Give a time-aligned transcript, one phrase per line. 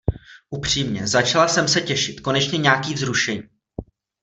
[0.49, 3.43] Upřímně, začala jsem se těšit, konečně nějaký vzrušení.